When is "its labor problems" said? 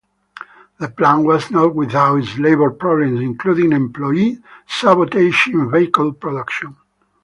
2.17-3.19